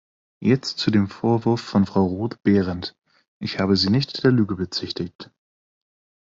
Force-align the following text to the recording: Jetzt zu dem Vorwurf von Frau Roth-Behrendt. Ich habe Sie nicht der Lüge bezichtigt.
Jetzt 0.39 0.79
zu 0.79 0.89
dem 0.89 1.07
Vorwurf 1.07 1.61
von 1.61 1.85
Frau 1.85 2.03
Roth-Behrendt. 2.03 2.95
Ich 3.37 3.59
habe 3.59 3.75
Sie 3.77 3.91
nicht 3.91 4.23
der 4.23 4.31
Lüge 4.31 4.55
bezichtigt. 4.55 5.29